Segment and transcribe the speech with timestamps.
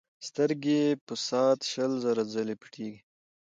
[0.27, 2.95] سترګې په ساعت شل زره ځلې پټېږي.